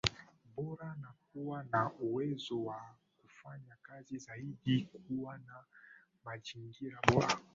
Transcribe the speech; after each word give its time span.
bora 0.55 0.89
na 1.01 1.11
kuwa 1.27 1.63
na 1.63 1.91
uwezo 1.99 2.63
wa 2.63 2.81
kufanya 3.17 3.77
kazi 3.81 4.17
zaidi 4.17 4.89
kuwa 5.07 5.37
na 5.37 5.63
mazingira 6.25 6.99
bora 7.13 7.39